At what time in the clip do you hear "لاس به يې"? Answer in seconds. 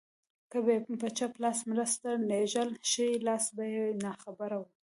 3.27-3.85